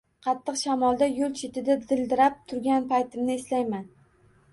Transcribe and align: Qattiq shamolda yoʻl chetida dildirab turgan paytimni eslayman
Qattiq 0.25 0.55
shamolda 0.59 1.09
yoʻl 1.09 1.35
chetida 1.41 1.75
dildirab 1.91 2.39
turgan 2.53 2.89
paytimni 2.95 3.37
eslayman 3.43 3.85